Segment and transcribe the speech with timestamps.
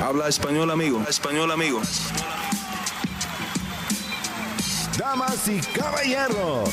[0.00, 1.02] Habla español, amigo.
[1.08, 1.82] Español, amigo.
[4.96, 6.70] Damas y caballeros,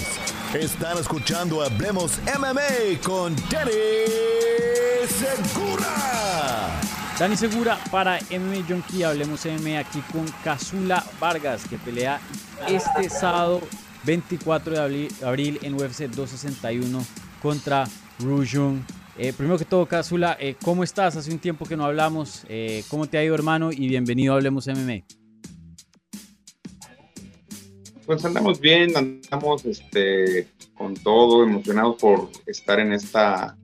[0.53, 3.71] están escuchando Hablemos MMA con Danny
[5.07, 6.79] Segura.
[7.17, 12.19] Dani Segura para MMA Junkie, hablemos MMA aquí con Casula Vargas, que pelea
[12.67, 13.61] este sábado
[14.03, 17.03] 24 de abril, en UFC 261
[17.41, 17.85] contra
[18.19, 18.81] Rujung
[19.17, 21.15] eh, primero que todo, Casula, eh, ¿cómo estás?
[21.15, 22.45] Hace un tiempo que no hablamos.
[22.49, 23.71] Eh, ¿Cómo te ha ido, hermano?
[23.71, 25.03] Y bienvenido a Hablemos MMA.
[28.05, 33.57] Pues andamos bien, andamos este, con todo, emocionados por estar en esta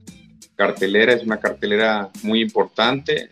[0.56, 1.14] cartelera.
[1.14, 3.32] Es una cartelera muy importante.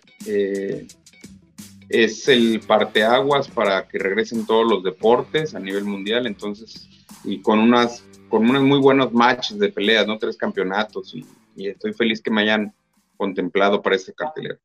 [1.90, 6.28] es el parteaguas para que regresen todos los deportes a nivel mundial.
[6.28, 6.88] Entonces,
[7.24, 10.20] y con unas con unos muy buenos matches de peleas, ¿no?
[10.20, 11.26] Tres campeonatos y
[11.60, 12.74] y estoy feliz que me hayan
[13.18, 14.60] contemplado para este cartelero.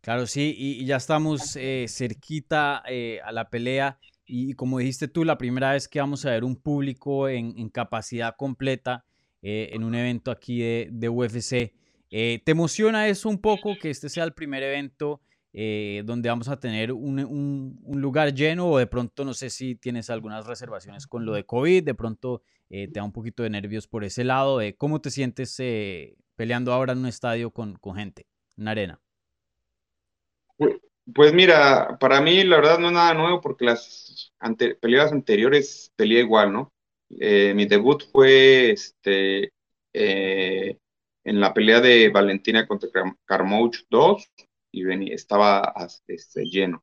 [0.00, 5.24] Claro, sí, y, ya estamos eh, cerquita eh, a la pelea y como dijiste tú,
[5.24, 9.04] la primera vez que vamos a ver un público en, capacidad completa
[9.42, 11.72] eh, en un evento aquí de, UFC.
[12.10, 15.20] ¿Te emociona eso un poco que este sea el primer evento
[15.52, 20.08] donde vamos a tener un, un, lugar lleno o de pronto no sé si tienes
[20.08, 22.42] algunas reservaciones con lo de COVID, de pronto
[22.74, 24.58] eh, te da un poquito de nervios por ese lado.
[24.78, 28.98] ¿Cómo te sientes eh, peleando ahora en un estadio con, con gente, en arena?
[30.56, 30.76] Pues,
[31.14, 34.32] pues, mira, para mí la verdad no es nada nuevo porque las
[34.80, 36.72] peleas anteriores peleé igual, ¿no?
[37.10, 39.52] Eh, mi debut fue este,
[39.92, 42.88] en la pelea de Valentina contra
[43.26, 44.30] Carmouch 2
[44.70, 45.74] y estaba
[46.06, 46.82] este, lleno.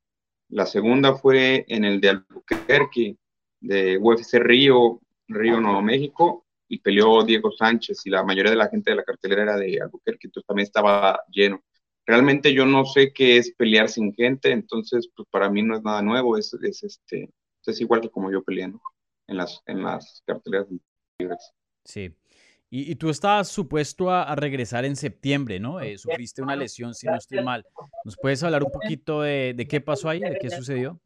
[0.50, 3.18] La segunda fue en el de Albuquerque,
[3.60, 8.70] de UFC Río, Río Nuevo México y peleó Diego Sánchez y la mayoría de la
[8.70, 11.64] gente de la cartelera era de Albuquerque, entonces también estaba lleno.
[12.06, 15.84] Realmente yo no sé qué es pelear sin gente, entonces pues para mí no es
[15.84, 17.30] nada nuevo, es, es este,
[17.66, 18.82] es igual que como yo peleando
[19.28, 20.68] en las, en las carteleras
[21.20, 21.54] libres.
[21.86, 22.16] Sí.
[22.72, 25.80] Y, y, tú estabas supuesto a, regresar en septiembre, ¿no?
[25.80, 27.66] Eh, sufriste una lesión, si no estoy mal.
[28.06, 31.00] ¿Nos puedes hablar un poquito de, de qué pasó ahí, de qué sucedió?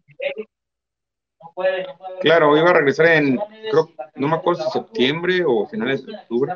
[2.21, 3.37] Claro, iba a regresar en,
[3.69, 6.53] creo, no me acuerdo si septiembre o finales de octubre,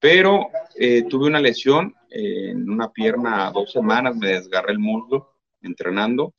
[0.00, 6.34] pero eh, tuve una lesión en una pierna dos semanas, me desgarré el muslo entrenando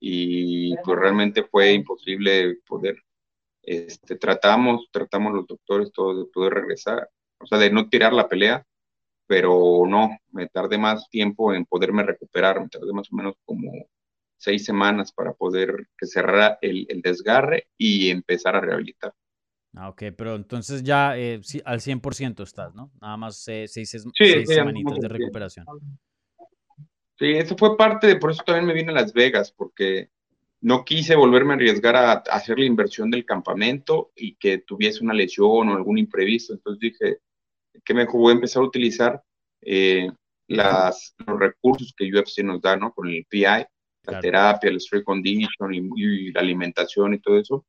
[0.00, 2.96] y pues realmente fue imposible poder,
[3.62, 8.28] este, tratamos, tratamos los doctores todos de poder regresar, o sea, de no tirar la
[8.28, 8.64] pelea,
[9.26, 13.70] pero no, me tardé más tiempo en poderme recuperar, me tardé más o menos como
[14.42, 19.14] seis semanas para poder que cerrara el, el desgarre y empezar a rehabilitar.
[19.74, 22.90] Ah, ok, pero entonces ya eh, al 100% estás, ¿no?
[23.00, 25.66] Nada más eh, seis, seis semanitas de recuperación.
[27.18, 30.10] Sí, eso fue parte de, por eso también me vine a Las Vegas, porque
[30.60, 35.14] no quise volverme a arriesgar a, hacer la inversión del campamento y que tuviese una
[35.14, 36.52] lesión o algún imprevisto.
[36.52, 37.18] Entonces dije
[37.84, 39.22] que mejor voy a empezar a utilizar
[39.62, 40.10] eh,
[40.48, 42.92] las, los recursos que UFC nos da, ¿no?
[42.92, 43.64] Con el PI
[44.04, 47.64] la terapia, el strength condition y, la alimentación y todo eso.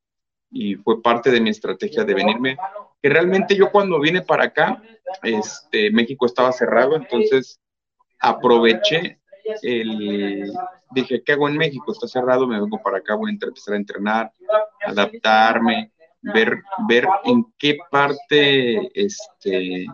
[0.50, 2.56] Y fue parte de mi estrategia de venirme,
[3.02, 4.82] que realmente yo cuando vine para acá,
[5.22, 7.60] este, México estaba cerrado, entonces
[8.20, 9.18] aproveché
[9.62, 10.52] el,
[10.90, 11.92] dije, ¿qué hago en México?
[11.92, 14.32] Está cerrado, me vengo para acá, voy a empezar a entrenar,
[14.86, 19.86] adaptarme, ver, ver en qué parte este,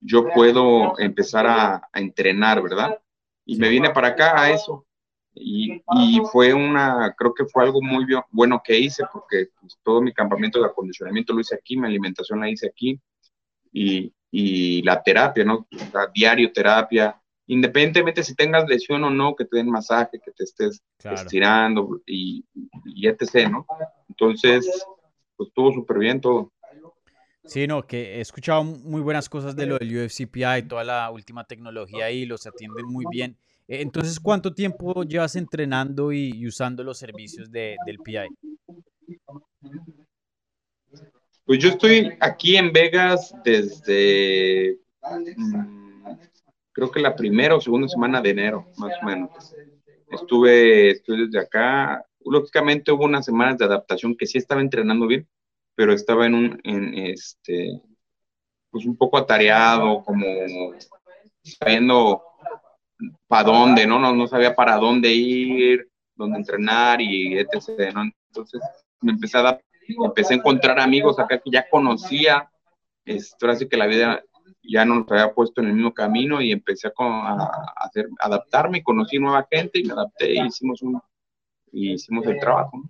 [0.00, 2.98] yo puedo empezar a, a entrenar, ¿verdad?
[3.44, 4.86] Y me vine para acá a eso,
[5.40, 10.12] y, fue una, creo que fue algo muy bueno que hice porque pues, todo mi
[10.12, 13.00] campamento de acondicionamiento lo hice aquí, mi alimentación la hice aquí
[13.72, 15.66] y, y la terapia, ¿no?
[15.92, 20.44] La diario terapia, independientemente si tengas lesión o no, que te den masaje, que te
[20.44, 22.44] estés estirando y,
[22.84, 23.66] y etc., ¿no?
[24.08, 24.66] Entonces,
[25.36, 26.52] pues estuvo súper bien todo.
[27.44, 31.44] Sí, no, que he escuchado muy buenas cosas de lo del UFCPI, toda la última
[31.44, 33.38] tecnología ahí, los atienden muy bien.
[33.68, 38.28] Eh, entonces, ¿cuánto tiempo llevas entrenando y, usando los servicios de, del PI?
[41.44, 44.78] Pues yo estoy aquí en Vegas desde,
[45.36, 46.12] mm,
[46.72, 49.30] creo que la primera o segunda semana de enero, más o menos.
[50.10, 52.04] Estuve, estuve desde acá.
[52.24, 55.28] Lógicamente hubo unas semanas de adaptación que sí estaba entrenando bien,
[55.74, 57.82] pero estaba en un, este,
[58.70, 60.24] pues un poco atareado, como
[61.42, 62.22] sabiendo
[63.26, 63.98] para dónde, ¿no?
[63.98, 64.14] ¿no?
[64.14, 68.02] No sabía para dónde ir, dónde entrenar y etc., ¿no?
[68.28, 68.60] Entonces
[69.00, 69.58] me empecé a,
[70.04, 72.50] empecé a encontrar amigos acá que ya conocía,
[73.04, 74.22] esto así que la vida
[74.62, 79.18] ya no nos había puesto en el mismo camino y empecé a, hacer, adaptarme, conocí
[79.18, 81.00] nueva gente y me adapté y hicimos, un,
[81.72, 82.82] y hicimos el trabajo.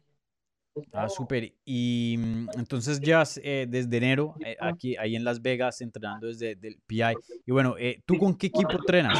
[0.92, 1.52] Ah, súper.
[1.64, 6.52] Y mm, entonces ya eh, desde enero eh, aquí, ahí en Las Vegas, entrenando desde
[6.52, 7.14] el PI.
[7.46, 9.18] Y bueno, eh, ¿tú con qué equipo entrenas?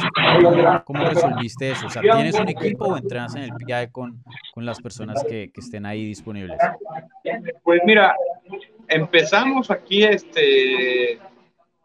[0.85, 1.87] ¿Cómo, resolviste eso?
[1.87, 4.23] O sea, ¿tienes un equipo o entrenas en el PI con,
[4.53, 6.57] con las personas que, que, estén ahí disponibles?
[7.63, 8.15] Pues mira,
[8.87, 11.19] empezamos aquí, este,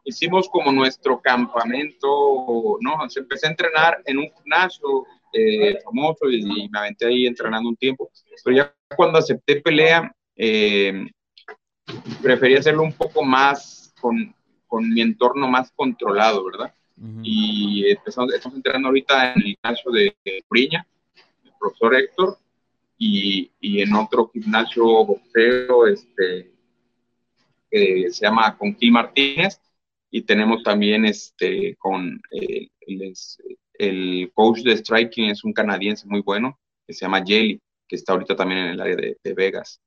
[0.05, 3.09] hicimos como nuestro campamento, ¿no?
[3.09, 7.77] Se empecé a entrenar en un gimnasio eh, famoso y, me aventé ahí entrenando un
[7.77, 8.09] tiempo,
[8.44, 11.06] pero ya cuando acepté pelea, eh,
[12.23, 14.35] preferí hacerlo un poco más con,
[14.67, 16.75] con, mi entorno más controlado, ¿verdad?
[17.23, 20.14] Y empezamos, estamos entrenando ahorita en el gimnasio de
[20.49, 20.87] Briña,
[21.44, 22.38] el profesor Héctor,
[22.99, 26.52] y, y en otro gimnasio boxeo, este,
[27.70, 29.61] que se llama Conquil Martínez,
[30.11, 33.12] y tenemos también este, con eh, el,
[33.79, 38.12] el, coach de striking, es un canadiense muy bueno, que se llama Jelly, que está
[38.12, 39.81] ahorita también en el área de, de Vegas,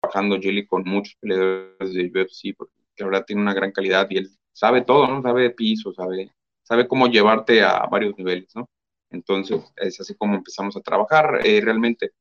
[0.00, 4.18] trabajando Jelly con muchos peleadores de UFC, porque la verdad tiene una gran calidad y
[4.18, 5.22] él sabe todo, ¿no?
[5.22, 6.30] Sabe de piso, sabe,
[6.62, 8.68] sabe cómo llevarte a varios niveles, ¿no?
[9.10, 12.12] Entonces, es así como empezamos a trabajar eh, realmente.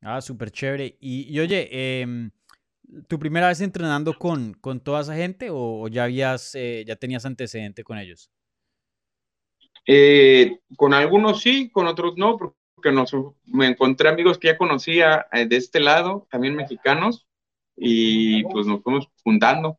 [0.00, 0.96] Ah, súper chévere.
[1.00, 2.30] Y, y oye, eh,
[3.08, 7.24] ¿Tu primera vez entrenando con, con toda esa gente o, ya habías, eh, ya tenías
[7.24, 8.30] antecedente con ellos?
[9.86, 12.56] Eh, con algunos sí, con otros no, porque
[13.46, 17.26] me encontré amigos que ya conocía eh, de este lado, también mexicanos,
[17.76, 19.78] y pues nos fuimos juntando.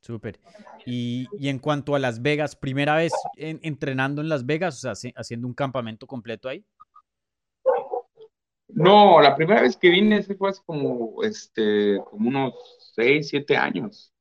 [0.00, 0.38] Súper.
[0.86, 5.10] Y, y, en cuanto a Las Vegas, ¿primera vez entrenando en Las Vegas, o sea,
[5.16, 6.64] haciendo un campamento completo ahí?
[8.68, 12.54] No, la primera vez que vine fue hace como, este, como unos
[12.94, 14.12] seis, siete años.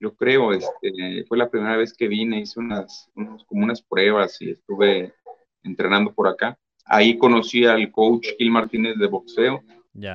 [0.00, 4.50] Yo creo, este, fue la primera vez que vine, hice unas, como unas pruebas y
[4.50, 5.14] estuve
[5.62, 6.58] entrenando por acá.
[6.84, 9.62] Ahí conocí al coach Gil Martínez de boxeo.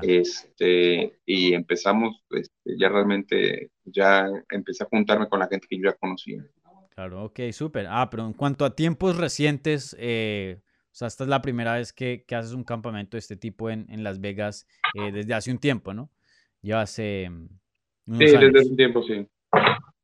[0.02, 5.86] Este, y empezamos, este, ya realmente, ya empecé a juntarme con la gente que yo
[5.86, 6.46] ya conocía.
[6.90, 7.88] Claro, ok, súper.
[7.90, 10.62] Ah, pero en cuanto a tiempos recientes, eh,
[10.92, 13.70] o sea, esta es la primera vez que, que haces un campamento de este tipo
[13.70, 16.12] en, en Las Vegas eh, desde hace un tiempo, ¿no?
[16.62, 17.30] Ya hace...
[17.30, 19.26] Mm, sí, desde hace un tiempo, sí.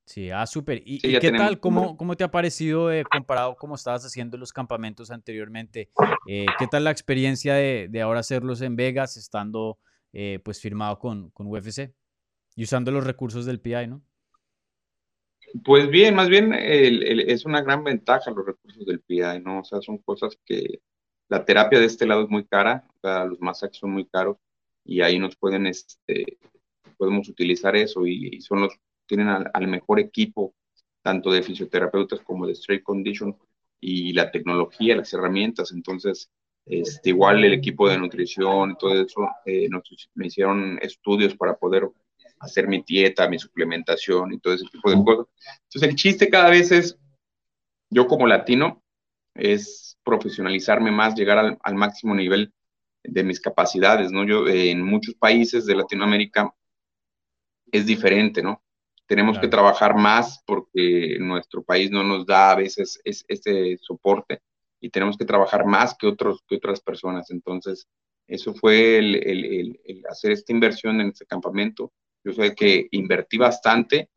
[0.05, 0.83] Sí, ah, súper.
[0.85, 1.59] ¿Y, qué tal?
[1.59, 5.89] ¿Cómo, ¿Cómo te ha parecido eh, comparado cómo estabas haciendo los campamentos anteriormente?
[6.27, 9.79] Eh, ¿Qué tal la experiencia de, de, ahora hacerlos en Vegas, estando
[10.43, 11.91] pues firmado con, con UFC
[12.55, 14.01] y usando los recursos del PI, ¿no?
[15.63, 19.59] Pues bien, más bien es una gran ventaja los recursos del PI, ¿no?
[19.59, 20.79] O sea, son cosas que
[21.29, 24.37] la terapia de este lado es muy cara, o sea, los masajes son muy caros
[24.83, 26.37] y ahí nos pueden, este,
[26.97, 28.73] podemos utilizar eso y, son los,
[29.07, 30.53] tienen al, mejor equipo,
[31.01, 33.37] tanto de fisioterapeutas como de straight condition
[33.79, 36.29] y la tecnología, las herramientas, entonces,
[36.65, 39.83] este, igual el equipo de nutrición todo eso, eh, nos,
[40.15, 41.89] me hicieron estudios para poder
[42.39, 45.27] hacer mi dieta, mi suplementación y todo ese tipo de cosas.
[45.63, 46.97] Entonces el chiste cada vez es,
[47.89, 48.81] yo como latino,
[49.35, 52.53] es profesionalizarme más, llegar al, máximo nivel
[53.03, 54.25] de mis capacidades, ¿no?
[54.25, 56.53] Yo en muchos países de Latinoamérica
[57.71, 58.61] es diferente, ¿no?
[59.07, 64.41] Tenemos que trabajar más porque nuestro país no nos da a veces este soporte
[64.79, 67.29] y tenemos que trabajar más que, otros, que otras personas.
[67.29, 67.87] Entonces,
[68.27, 71.91] eso fue el, el, el hacer esta inversión en este campamento
[72.25, 74.09] yo sé que invertí bastante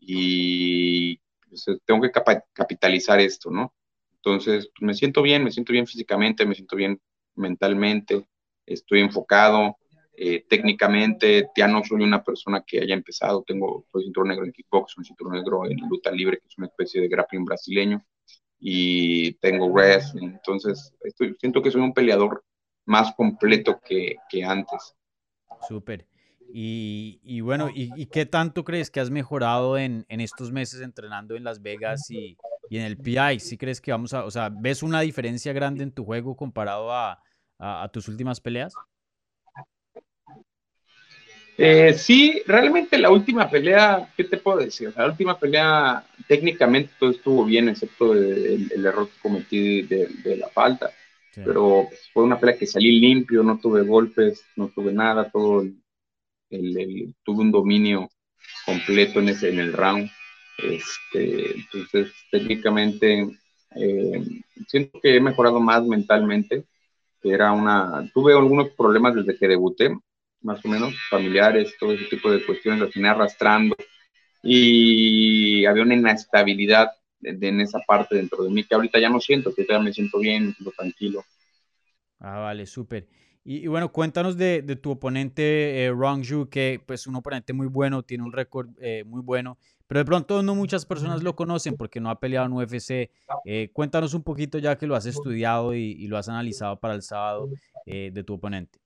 [0.00, 2.10] y pues, tengo que
[2.54, 3.74] capitalizar esto, ¿no?
[4.16, 6.98] Entonces, pues, me siento bien, me siento bien físicamente, me siento bien
[7.34, 8.26] mentalmente,
[8.64, 9.76] estoy enfocado,
[10.14, 14.52] eh, técnicamente, ya no soy una persona que haya empezado, tengo, soy cinturón negro en
[14.52, 18.04] kickboxing, cinturón negro en luta libre, que es una especie de grappling brasileño,
[18.58, 22.44] y tengo wrestling, entonces estoy, siento que soy un peleador
[22.84, 24.94] más completo que, que antes.
[25.66, 26.06] Súper.
[26.54, 31.62] Y, bueno, ¿y, qué tanto crees que has mejorado en, estos meses entrenando en Las
[31.62, 32.36] Vegas y,
[32.70, 33.40] en el PI?
[33.40, 36.92] ¿Sí crees que vamos a, o sea, ves una diferencia grande en tu juego comparado
[36.92, 37.18] a,
[37.92, 38.74] tus últimas peleas?
[41.64, 44.92] Eh, sí, realmente la última pelea, ¿qué te puedo decir?
[44.96, 50.90] La última pelea técnicamente todo estuvo bien, excepto el, error que cometí de, la falta.
[51.32, 55.62] Pero fue una pelea que salí limpio, no tuve golpes, no tuve nada, todo
[56.50, 58.10] el, tuve un dominio
[58.66, 60.10] completo en, ese, en el round.
[60.58, 63.38] Este, entonces, técnicamente,
[63.76, 64.24] eh,
[64.66, 66.64] siento que he mejorado más mentalmente.
[67.22, 69.96] Era una, tuve algunos problemas desde que debuté,
[70.42, 73.76] más o menos, familiares, todo ese tipo de cuestiones, las tenía arrastrando.
[74.42, 76.90] y había una inestabilidad
[77.22, 80.18] en esa parte dentro de mí que ahorita ya no siento, que ya me siento
[80.18, 81.24] bien, lo tranquilo.
[82.18, 83.06] Ah, vale, súper.
[83.44, 88.22] Y, bueno, cuéntanos de, tu oponente eh, Rong que pues un oponente muy bueno, tiene
[88.22, 89.58] un récord eh, muy bueno,
[89.88, 93.10] pero de pronto no muchas personas lo conocen porque no ha peleado en UFC.
[93.44, 97.02] Eh, cuéntanos un poquito ya que lo has estudiado y, lo has analizado para el
[97.02, 97.48] sábado
[97.84, 98.78] eh, de tu oponente.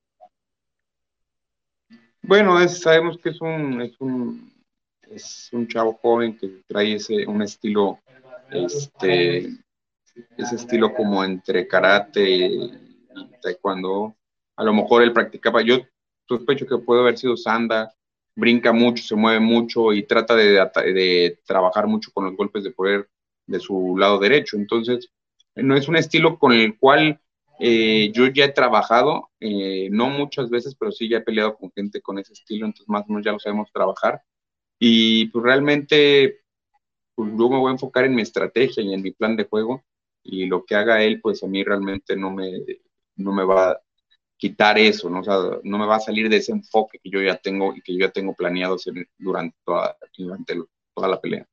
[2.22, 4.52] Bueno, sabemos que es un, es un,
[5.10, 8.00] es un chavo joven que trae ese, un estilo,
[8.50, 9.48] este,
[10.36, 12.70] ese estilo como entre karate y
[13.40, 14.16] taekwondo.
[14.56, 15.78] A lo mejor él practicaba, yo
[16.28, 17.94] sospecho que puede haber sido sanda,
[18.34, 23.08] brinca mucho, se mueve mucho y trata de, trabajar mucho con los golpes de poder
[23.46, 24.56] de su lado derecho.
[24.56, 25.10] Entonces,
[25.54, 27.20] no es un estilo con el cual
[27.60, 31.70] eh, yo ya he trabajado, eh, no muchas veces, pero sí ya he peleado con
[31.72, 34.22] gente con ese estilo, entonces más o menos ya lo sabemos trabajar.
[34.78, 36.40] Y pues realmente,
[37.14, 39.84] pues yo me voy a enfocar en mi estrategia y en mi plan de juego,
[40.22, 42.50] y lo que haga él, pues a mí realmente no me,
[43.16, 43.80] no me va
[44.36, 45.20] quitar eso, ¿no?
[45.20, 47.80] O sea, no me va a salir de ese enfoque que yo ya tengo y
[47.82, 50.54] que yo ya tengo planeado hacer durante toda, durante
[50.94, 51.46] toda la pelea.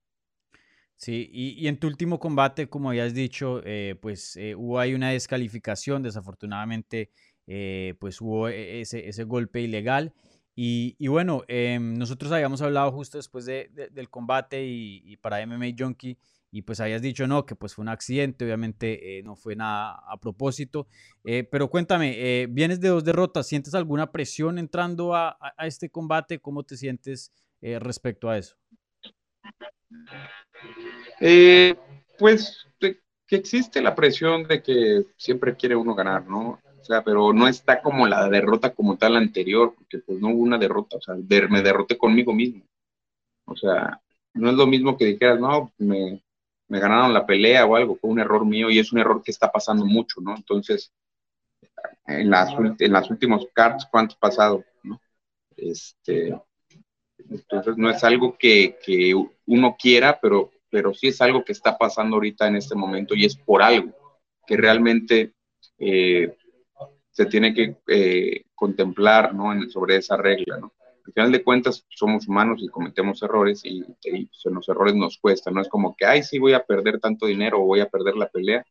[1.04, 5.10] Sí, y, en tu último combate, como habías dicho, eh, pues eh, hubo ahí una
[5.10, 7.10] descalificación, desafortunadamente,
[7.46, 10.14] eh, pues hubo e, ese, ese golpe ilegal.
[10.56, 15.42] Y, y bueno, em, nosotros habíamos hablado justo después de, del combate y, y, para
[15.42, 16.18] MMA Junkie
[16.52, 20.00] y pues habías dicho no, que pues fue un accidente, obviamente eh, no fue nada
[20.08, 20.88] a propósito,
[21.26, 26.40] eh, pero cuéntame, vienes de dos derrotas, ¿sientes alguna presión entrando a, este combate?
[26.40, 28.63] ¿Cómo te sientes respecto a eso?
[32.18, 32.68] Pues
[33.34, 36.60] que existe la presión de que siempre quiere uno ganar, ¿no?
[36.80, 40.44] O sea, pero no está como la derrota como tal anterior, porque pues no hubo
[40.44, 42.64] una derrota, o sea, me derroté conmigo mismo.
[43.46, 44.02] O sea,
[44.34, 46.22] no es lo mismo que dijeras, no, me,
[46.68, 49.32] me ganaron la pelea o algo, fue un error mío y es un error que
[49.32, 50.36] está pasando mucho, ¿no?
[50.36, 50.92] Entonces,
[52.06, 54.64] en las, en las últimos cards, ¿cuánto ha pasado?
[54.84, 55.02] ¿no?
[55.56, 56.38] Este,
[57.34, 59.14] entonces, no es algo que, que,
[59.46, 63.26] uno quiera, pero, pero sí es algo que está pasando ahorita en este momento y
[63.26, 63.92] es por algo
[64.46, 65.34] que realmente
[65.78, 66.36] eh,
[67.12, 69.54] se tiene que eh, contemplar, ¿no?
[69.70, 70.74] Sobre esa regla, ¿no?
[71.06, 75.54] al final de cuentas somos humanos y cometemos errores y, pues, los errores nos cuestan,
[75.54, 78.16] no es como que, ay, sí, voy a perder tanto dinero o voy a perder
[78.16, 78.66] la pelea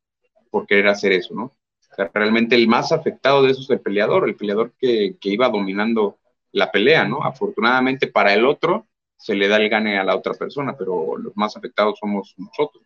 [0.50, 1.44] por querer hacer eso, ¿no?
[1.44, 5.50] O realmente el más afectado de eso es el peleador, el peleador que, que iba
[5.50, 6.18] dominando
[6.52, 7.24] la pelea, ¿no?
[7.24, 11.36] Afortunadamente para el otro se le da el gane a la otra persona, pero los
[11.36, 12.84] más afectados somos nosotros.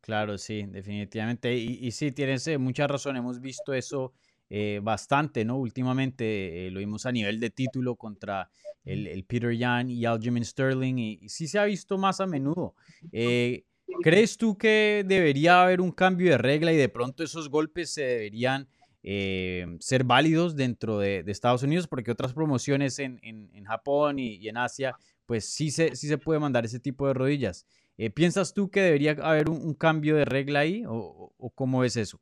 [0.00, 1.54] Claro, sí, definitivamente.
[1.54, 4.12] Y, y sí, tienes eh, mucha razón, hemos visto eso
[4.50, 5.58] eh, bastante, ¿no?
[5.58, 8.48] Últimamente eh, lo vimos a nivel de título contra
[8.82, 12.74] el, Peter Yan y Aljamain Sterling y, sí se ha visto más a menudo.
[13.12, 13.64] Eh,
[14.02, 18.02] ¿Crees tú que debería haber un cambio de regla y de pronto esos golpes se
[18.02, 18.66] deberían
[19.80, 21.86] ser válidos dentro de, Estados Unidos?
[21.86, 23.18] Porque otras promociones en,
[23.64, 24.96] Japón y, en Asia,
[25.26, 27.66] pues sí se, sí se puede mandar ese tipo de rodillas.
[28.14, 32.20] ¿Piensas tú que debería haber un, cambio de regla ahí o, o cómo es eso?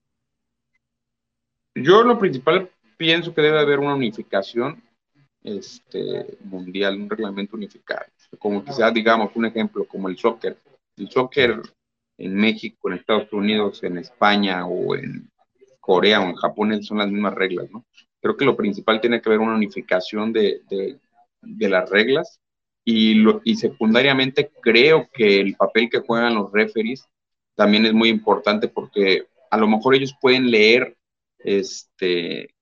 [1.75, 4.83] Yo lo principal pienso que debe haber una unificación
[5.47, 8.07] este, mundial, un reglamento unificado.
[8.39, 10.59] Como quizás, digamos, un ejemplo como el soccer.
[10.97, 11.61] El soccer
[12.19, 15.31] en México, en Estados Unidos, en España o en
[15.87, 17.87] Corea o en Japón son las mismas reglas, ¿no?
[18.21, 22.41] Creo que lo principal tiene que haber una unificación de, de, las reglas
[22.85, 27.07] y, lo, y secundariamente creo que el papel que juegan los referees
[27.55, 30.97] también es muy importante porque a lo mejor ellos pueden leer
[31.39, 32.53] este,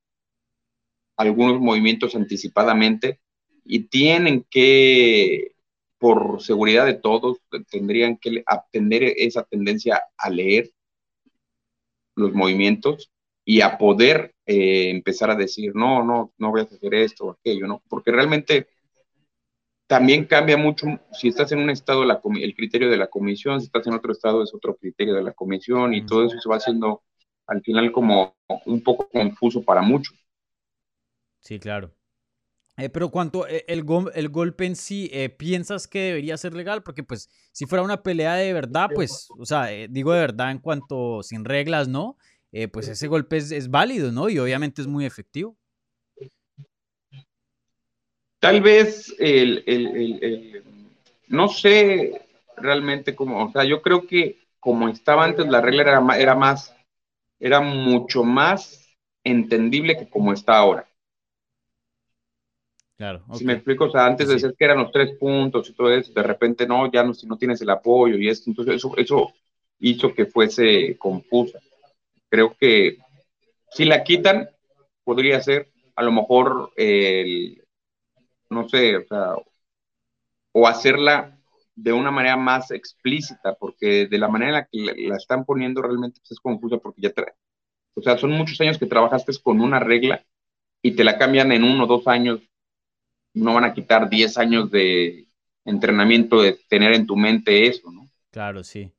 [1.16, 3.20] algunos movimientos anticipadamente
[3.64, 5.54] y tienen que,
[5.98, 7.38] por seguridad de todos,
[7.70, 10.70] tendrían que atender esa tendencia a leer
[12.14, 13.10] los movimientos
[13.44, 17.30] y a poder eh, empezar a decir, no, no, no voy a hacer esto o
[17.32, 17.82] aquello, ¿no?
[17.88, 18.68] Porque realmente
[19.86, 23.66] también cambia mucho si estás en un estado, la, el criterio de la comisión, si
[23.66, 26.56] estás en otro estado es otro criterio de la comisión y todo eso se va
[26.56, 27.02] haciendo
[27.46, 28.34] al final como
[28.64, 30.16] un poco confuso para muchos.
[31.40, 31.92] Sí, claro.
[32.76, 33.84] Eh, pero cuanto eh, el,
[34.14, 36.82] el golpe en sí, eh, ¿piensas que debería ser legal?
[36.82, 40.58] Porque pues si fuera una pelea de verdad, pues, o sea, digo de verdad en
[40.58, 42.16] cuanto sin reglas, ¿no?
[42.72, 44.28] Pues ese golpe es, válido, ¿no?
[44.28, 45.56] Y obviamente es muy efectivo.
[48.38, 50.62] Tal vez el,
[51.28, 56.16] no sé realmente cómo, o sea, yo creo que como estaba antes la regla era,
[56.18, 56.74] era más
[57.40, 58.88] era mucho más
[59.22, 60.88] entendible que como está ahora.
[62.96, 63.24] Claro.
[63.34, 64.34] Si me explico, o sea, antes Sí, sí.
[64.36, 67.26] decías que eran los tres puntos y todo eso, de repente no, ya no, si
[67.26, 69.34] no tienes el apoyo y esto, entonces eso, eso
[69.80, 71.58] hizo que fuese confusa.
[72.34, 72.98] Creo que
[73.70, 74.50] si la quitan,
[75.04, 77.62] podría ser a lo mejor el,
[78.50, 79.36] no sé, o sea,
[80.50, 81.38] o hacerla
[81.76, 85.80] de una manera más explícita, porque de la manera en la que la, están poniendo
[85.80, 87.34] realmente pues, es confusa porque ya trae.
[87.94, 90.26] O sea, son muchos años que trabajaste con una regla
[90.82, 92.40] y te la cambian en uno o dos años.
[93.32, 95.28] No van a quitar 10 años de
[95.64, 98.10] entrenamiento de tener en tu mente eso, ¿no?
[98.32, 98.90] Claro, sí.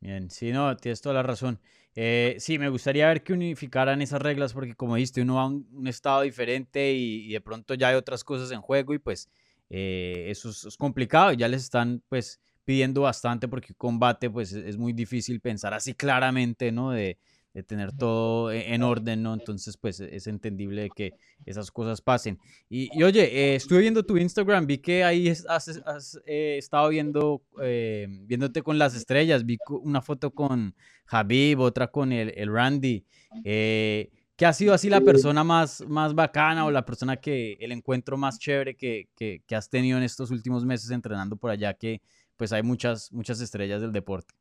[0.00, 1.60] Bien, sí, no, tienes toda la razón.
[1.98, 5.46] Eh, sí, me gustaría ver que unificaran esas reglas porque como dijiste, uno va a
[5.46, 9.30] un, estado diferente y, de pronto ya hay otras cosas en juego y pues
[9.70, 14.76] eh, eso es, complicado ya les están pues pidiendo bastante porque combate pues es, es
[14.76, 16.90] muy difícil pensar así claramente, ¿no?
[16.90, 17.18] De,
[17.56, 19.32] de tener todo e- en orden, ¿no?
[19.32, 21.14] Entonces pues es entendible que
[21.46, 22.38] esas cosas pasen.
[22.68, 26.90] Y, y oye, eh, estuve viendo tu Instagram, vi que ahí has, has, eh, estado
[26.90, 30.74] viendo, eh, viéndote con las estrellas, vi una foto con
[31.06, 33.06] Habib, otra con el, el Randy.
[33.42, 37.72] Eh, ¿qué ha sido así la persona más, más bacana o la persona que, el
[37.72, 41.72] encuentro más chévere que, que, que has tenido en estos últimos meses entrenando por allá?
[41.72, 42.02] Que
[42.36, 44.34] pues hay muchas, muchas estrellas del deporte.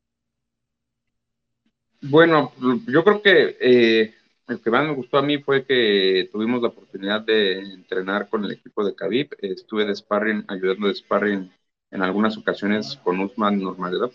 [2.10, 2.52] Bueno,
[2.88, 4.14] yo creo que eh,
[4.48, 8.46] el que más me gustó a mí fue que tuvimos la oportunidad de entrenar con
[8.46, 9.30] el equipo de Khabib.
[9.40, 11.52] Estuve de sparring, ayudando de sparring
[11.92, 14.12] en algunas ocasiones con Usman Nurmagomedov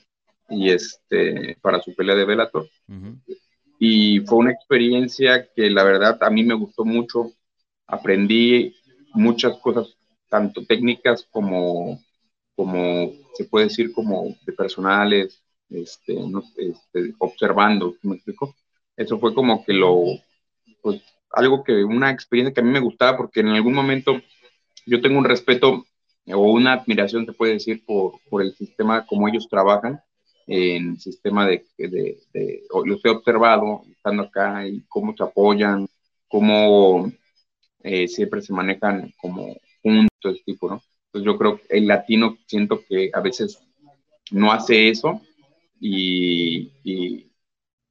[0.48, 2.68] y este para su pelea de Bellator.
[2.88, 3.18] Ujú,
[3.78, 7.32] Y fue una experiencia que la verdad a mí me gustó mucho.
[7.86, 8.74] Aprendí
[9.14, 9.96] muchas cosas,
[10.28, 12.00] tanto técnicas como,
[12.54, 18.54] como se puede decir, como de personales, este, no, este, observando, ¿me explico?
[18.96, 20.04] Eso fue como que lo,
[20.82, 24.20] pues, algo que, una experiencia que a mí me gustaba porque en algún momento
[24.86, 25.86] yo tengo un respeto
[26.26, 30.00] o una admiración, se puede decir, por, por el sistema como ellos trabajan,
[30.46, 35.86] en el sistema de, de, de, los he observado estando acá y cómo se apoyan,
[36.28, 37.10] cómo
[37.82, 40.82] eh, siempre se manejan como juntos, tipo, ¿no?
[41.06, 43.62] Entonces yo creo que el latino siento que a veces
[44.32, 45.20] no hace eso
[45.80, 47.32] y, y,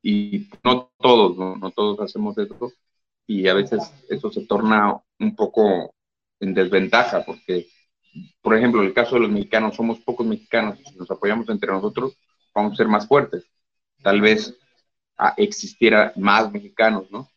[0.03, 1.55] y no todos, ¿no?
[1.57, 2.71] no todos hacemos eso
[3.27, 5.93] y a veces eso se torna un poco
[6.39, 7.67] en desventaja porque,
[8.41, 11.71] por ejemplo, en el caso de los mexicanos, somos pocos mexicanos, si nos apoyamos entre
[11.71, 12.17] nosotros,
[12.55, 13.45] vamos a ser más fuertes.
[14.03, 14.57] Tal vez
[15.17, 17.29] ah, existiera más mexicanos, ¿no?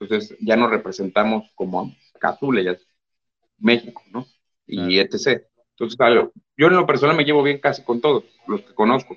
[0.00, 2.76] Entonces ya nos representamos como Cazule, ya
[3.58, 4.26] México, ¿no?
[4.66, 4.92] Y Claro.
[4.98, 5.48] etc.
[5.70, 5.98] Entonces,
[6.56, 9.16] yo en lo personal me llevo bien casi con todos los que conozco,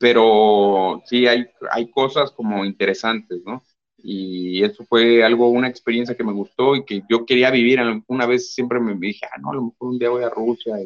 [0.00, 3.62] pero sí hay, hay cosas como interesantes, ¿no?
[3.98, 7.80] Y eso fue algo, una experiencia que me gustó y que yo quería vivir.
[8.08, 10.76] Una vez siempre me dije, ah, no, a lo mejor un día voy a Rusia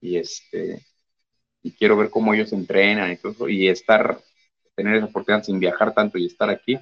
[0.00, 0.84] y, este,
[1.62, 4.20] y quiero ver cómo ellos entrenan y todo eso, y estar,
[4.76, 6.78] tener esa oportunidad sin viajar tanto y estar aquí.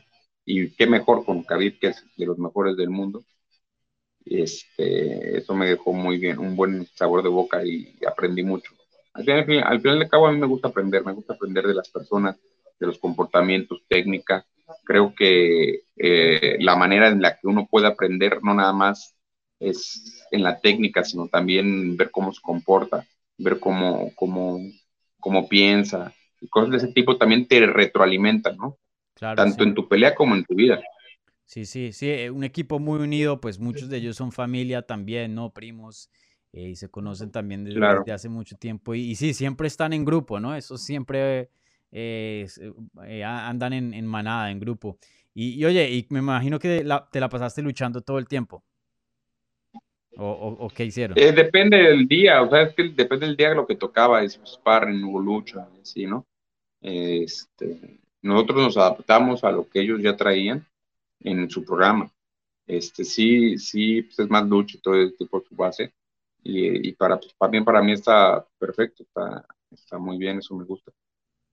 [0.46, 3.24] Y qué mejor con Khabib, que es de los mejores del mundo.
[4.27, 8.72] Este, eso me dejó muy bien, un buen sabor de boca y aprendí mucho.
[9.14, 11.74] Al final, al final de cabo, a mí me gusta aprender, me gusta aprender de
[11.74, 12.37] las personas,
[12.79, 14.44] de los comportamientos, técnica.
[14.85, 19.14] Creo que eh, la manera en la que uno puede aprender no nada más
[19.61, 23.07] es en la técnica, sino también ver cómo se comporta,
[23.38, 24.59] ver cómo, cómo,
[25.20, 26.12] cómo piensa.
[26.40, 28.79] Y cosas de ese tipo también te retroalimentan, ¿no?
[29.14, 29.64] Claro, Tanto sí.
[29.64, 30.81] en tu pelea como en tu vida.
[31.46, 35.35] Sí, sí, sí, eh, un equipo muy unido, pues muchos de ellos son familia también,
[35.35, 35.53] ¿no?
[35.53, 36.11] Primos,
[36.54, 37.98] eh, y se conocen también desde, Claro.
[38.00, 38.94] desde hace mucho tiempo.
[38.94, 40.54] Y, y sí, siempre están en grupo, ¿no?
[40.54, 41.50] Eso siempre
[41.92, 42.46] eh,
[43.06, 44.98] eh, a- andan en, en manada, en grupo.
[45.34, 48.62] Y, y oye, y me imagino que la- te la pasaste luchando todo el tiempo.
[50.16, 51.18] ¿O, o- o qué hicieron?
[51.18, 54.22] Eh, depende del día, o sea, es que depende del día de lo que tocaba,
[54.22, 56.24] es sparring, hubo lucha, así, ¿no?
[56.80, 60.64] Este, nosotros nos adaptamos a lo que ellos ya traían
[61.20, 62.10] en su programa.
[62.66, 65.92] Este, sí, sí, pues es más lucha y todo ese tipo de su base.
[66.44, 70.64] Y, y para, pues, también para mí está perfecto, está, está muy bien, eso me
[70.64, 70.92] gusta,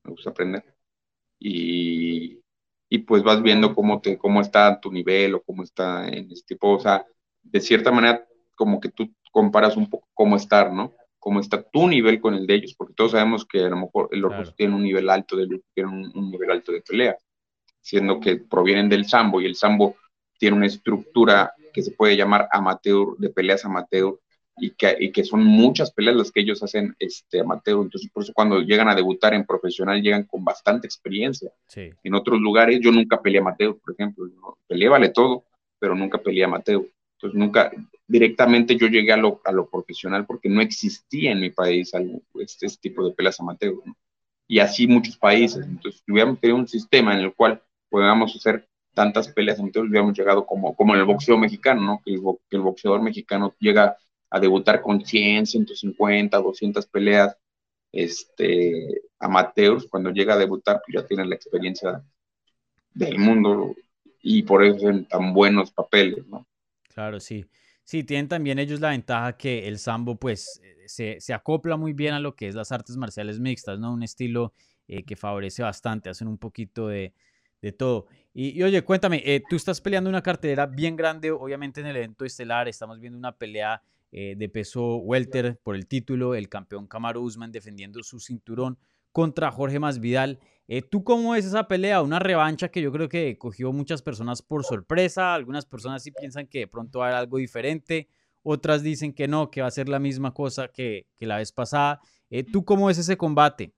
[0.04, 0.64] me gusta aprender.
[1.40, 2.40] Y,
[2.90, 6.44] y pues vas viendo cómo, te, cómo está tu nivel o cómo está en ese
[6.46, 7.06] tipo, o sea,
[7.42, 10.94] de cierta manera como que tú comparas un poco cómo estar, ¿no?
[11.18, 14.10] Cómo está tu nivel con el de ellos, porque todos sabemos que a lo mejor
[14.12, 14.36] el Claro.
[14.40, 17.18] Orcos tiene un nivel alto de lucha, tiene un, un nivel alto de pelea,
[17.80, 19.96] siendo que provienen del sambo y el sambo
[20.38, 24.20] tiene una estructura que se puede llamar amateur, de peleas amateur,
[24.62, 27.82] y que, y que son muchas peleas las que ellos hacen este, amateur.
[27.82, 31.52] Entonces, por eso cuando llegan a debutar en profesional, llegan con bastante experiencia.
[31.68, 34.28] Sí, En otros lugares, yo nunca peleé amateur, por ejemplo.
[34.28, 34.60] ¿no?
[34.68, 35.46] Peleé vale todo,
[35.80, 36.86] pero nunca peleé amateur.
[37.16, 37.72] Entonces, nunca,
[38.08, 42.22] directamente yo llegué a lo, a lo profesional porque no existía en mi país algo,
[42.40, 43.74] este, este tipo de peleas amateur,
[44.48, 45.66] y así muchos países.
[45.66, 50.16] Entonces, si hubiéramos tenido un sistema en el cual podamos hacer tantas peleas amateur, hubiéramos
[50.16, 52.02] llegado como, como en el boxeo mexicano, ¿no?
[52.06, 53.98] Que el, que el boxeador mexicano llega
[54.32, 57.38] a debutar con 100, 150, 200 peleas
[57.92, 62.02] este, amateurs, cuando llega a debutar, pues ya tienen la experiencia
[62.94, 63.76] del mundo
[64.22, 66.48] y por eso son tan buenos papeles, ¿no?
[66.90, 67.46] Claro, sí.
[67.84, 72.14] Sí, tienen también ellos la ventaja que el sambo pues se, se acopla muy bien
[72.14, 73.94] a lo que es las artes marciales mixtas, ¿no?
[73.94, 74.54] Un estilo
[74.88, 77.14] eh, que favorece bastante, hacen un poquito de,
[77.62, 78.08] de todo.
[78.34, 82.24] Y, oye, cuéntame, eh, tú estás peleando una cartelera bien grande, obviamente en el evento
[82.24, 87.22] estelar, estamos viendo una pelea eh, de peso welter por el título, el campeón Kamaru
[87.22, 88.78] Usman defendiendo su cinturón
[89.12, 90.40] contra Jorge Masvidal.
[90.68, 92.02] Eh, ¿Tú cómo ves esa pelea?
[92.02, 95.34] Una revancha que yo creo que cogió muchas personas por sorpresa.
[95.34, 98.08] Algunas personas sí piensan que de pronto va a haber algo diferente.
[98.44, 102.00] Otras dicen que no, que va a ser la misma cosa que, la vez pasada.
[102.30, 103.74] Eh, ¿Tú cómo ves ese combate?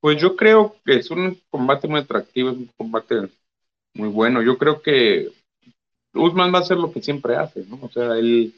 [0.00, 3.28] Pues yo creo que es un combate muy atractivo, es un combate
[3.94, 4.42] muy bueno.
[4.42, 5.30] Yo creo que
[6.14, 7.78] Usman va a hacer lo que siempre hace, ¿no?
[7.82, 8.54] O sea, él,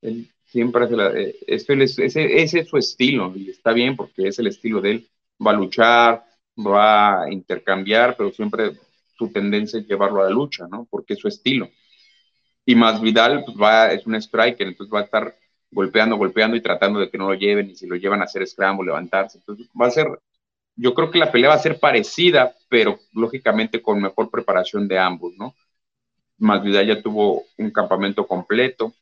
[0.00, 4.38] él siempre hace la, eh, ese, ese, es su estilo y está bien porque es
[4.38, 5.08] el estilo de él.
[5.44, 6.24] Va a luchar,
[6.58, 8.72] va a intercambiar, pero siempre
[9.16, 10.86] su tendencia es llevarlo a la lucha, ¿no?
[10.90, 11.68] Porque es su estilo.
[12.64, 15.36] Y más Vidal pues va, es un striker, entonces va a estar
[15.70, 18.46] golpeando, golpeando y tratando de que no lo lleven y si lo llevan a hacer
[18.46, 19.38] scramble, levantarse.
[19.38, 20.06] Entonces va a ser,
[20.76, 24.98] yo creo que la pelea va a ser parecida, pero lógicamente con mejor preparación de
[24.98, 25.54] ambos, ¿no?
[26.42, 28.94] Masvidal ya tuvo un campamento completo,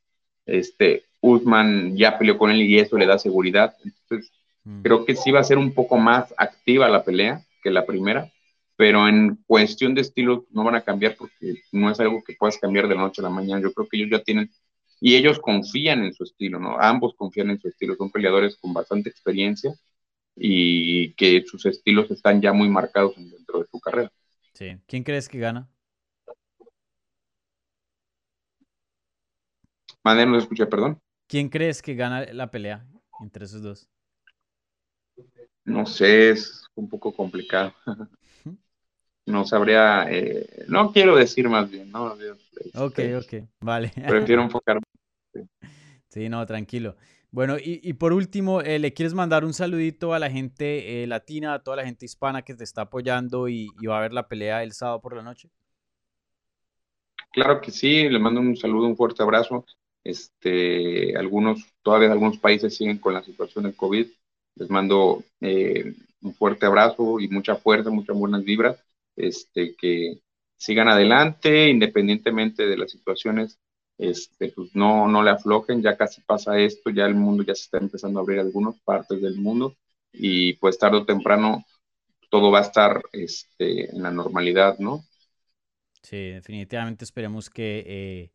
[0.47, 3.75] este, Usman ya peleó con él y eso le da seguridad.
[3.85, 4.33] Entonces,
[4.65, 4.83] mm.
[4.83, 8.31] creo que sí va a ser un poco más activa la pelea que la primera,
[8.77, 12.59] pero en cuestión de estilo no van a cambiar porque no es algo que puedas
[12.59, 13.63] cambiar de la noche a la mañana.
[13.63, 14.51] Yo creo que ellos ya tienen,
[15.01, 16.79] y ellos confían en su estilo, ¿no?
[16.79, 19.73] Ambos confían en su estilo, son peleadores con bastante experiencia
[20.37, 24.11] y que sus estilos están ya muy marcados dentro de su carrera.
[24.55, 24.77] Sí.
[24.87, 25.69] ¿Quién crees que gana?
[30.03, 30.99] Madre, no escuché, perdón.
[31.27, 32.87] ¿Quién crees que gana la pelea
[33.21, 33.89] entre esos dos?
[35.65, 37.73] No sé, es un poco complicado.
[39.27, 42.15] no sabría, eh, no quiero decir más bien, ¿no?
[42.75, 43.93] ok, este, ok, vale.
[44.09, 44.83] Prefiero enfocarme.
[46.09, 46.29] Sí.
[46.29, 46.97] no, tranquilo.
[47.31, 51.55] Bueno, y, por último, eh, ¿le quieres mandar un saludito a la gente eh, latina,
[51.55, 54.27] a toda la gente hispana que te está apoyando y, y, va a ver la
[54.27, 55.49] pelea el sábado por la noche?
[57.31, 59.65] Claro que sí, le mando un saludo, un fuerte abrazo.
[60.05, 64.07] Este, algunos, todavía algunos países siguen con la situación del COVID.
[64.57, 68.79] Les mando eh, un fuerte abrazo y mucha fuerza, muchas buenas vibras.
[69.17, 70.21] Este, que
[70.57, 73.59] sigan adelante, independientemente de las situaciones,
[73.99, 77.63] este, pues no, no le aflojen, ya casi pasa esto, ya el mundo ya se
[77.63, 79.77] está empezando a abrir algunas partes del mundo
[80.13, 81.65] y pues tarde o temprano
[82.31, 85.05] todo va a estar este, en la normalidad, ¿no?
[86.03, 88.31] Sí, definitivamente esperemos que eh,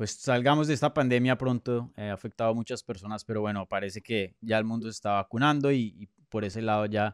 [0.00, 4.34] pues salgamos de esta pandemia pronto, eh, afectado a muchas personas, pero bueno, parece que
[4.40, 7.12] ya el mundo se está vacunando y, por ese lado ya,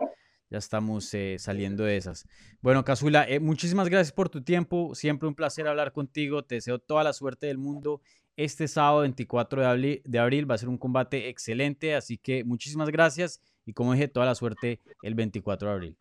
[0.51, 2.29] ya estamos eh, saliendo de esas.
[2.61, 6.79] Bueno, Casula, eh, muchísimas gracias por tu tiempo, siempre un placer hablar contigo, te deseo
[6.79, 8.03] toda la suerte del mundo.
[8.37, 12.45] Este sábado 24 de abril, de abril va a ser un combate excelente, así que
[12.45, 15.97] muchísimas gracias y como dije, toda la suerte el 24 de abril.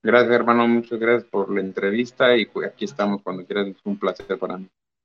[0.00, 3.98] Gracias, hermano, muchas gracias por la entrevista y pues aquí estamos cuando quieras, es un
[3.98, 4.70] placer para mí.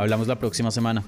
[0.00, 1.04] Hablamos la próxima semana.